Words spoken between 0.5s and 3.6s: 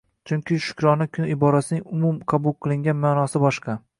Shukrona kuni iborasining umum qabul qilingan maʼnosi